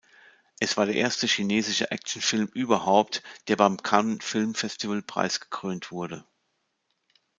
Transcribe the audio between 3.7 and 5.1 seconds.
Cannes Film Festival